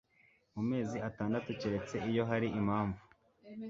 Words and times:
mu 0.53 0.61
mezi 0.69 0.97
atandatu 1.09 1.49
keretse 1.59 1.95
iyo 2.09 2.23
hari 2.29 2.47
impamvu 2.59 3.01